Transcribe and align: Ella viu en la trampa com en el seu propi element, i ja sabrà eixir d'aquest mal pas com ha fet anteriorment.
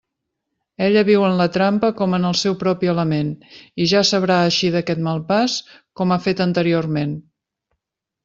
Ella 0.83 1.01
viu 1.09 1.25
en 1.25 1.35
la 1.41 1.45
trampa 1.57 1.89
com 1.99 2.17
en 2.17 2.23
el 2.29 2.37
seu 2.39 2.55
propi 2.63 2.89
element, 2.93 3.29
i 3.85 3.87
ja 3.93 4.01
sabrà 4.13 4.39
eixir 4.47 4.73
d'aquest 4.77 5.03
mal 5.09 5.23
pas 5.29 5.57
com 6.01 6.15
ha 6.17 6.21
fet 6.27 6.45
anteriorment. 6.47 7.17